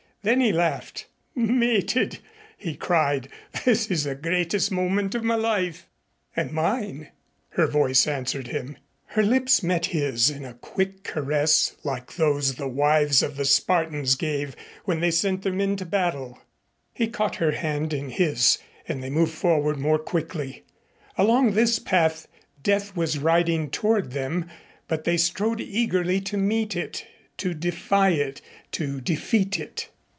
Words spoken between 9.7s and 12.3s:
his in a quick caress, like